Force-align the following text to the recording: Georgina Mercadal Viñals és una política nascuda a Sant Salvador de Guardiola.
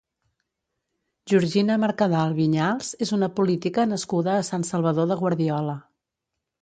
Georgina 1.33 1.75
Mercadal 1.83 2.33
Viñals 2.39 2.89
és 3.07 3.13
una 3.19 3.31
política 3.41 3.87
nascuda 3.93 4.35
a 4.39 4.47
Sant 4.51 4.67
Salvador 4.75 5.11
de 5.13 5.19
Guardiola. 5.25 5.77